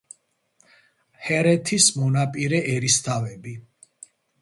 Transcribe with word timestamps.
ჰერეთის 1.27 1.91
მონაპირე 2.01 2.65
ერისთავები. 2.75 3.59